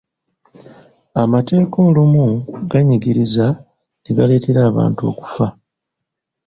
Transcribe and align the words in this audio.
Amateeka 1.21 1.75
olumu 1.87 2.25
ganyigiriza 2.71 3.47
ne 4.01 4.11
galeetera 4.17 4.59
abantu 4.69 5.01
okufa. 5.11 5.47